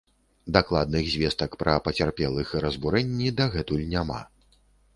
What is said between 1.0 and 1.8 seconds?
звестак пра